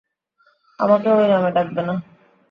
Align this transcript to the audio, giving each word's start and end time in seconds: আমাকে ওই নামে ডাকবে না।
আমাকে 0.79 1.07
ওই 1.11 1.25
নামে 1.31 1.49
ডাকবে 1.55 1.81
না। 1.87 1.95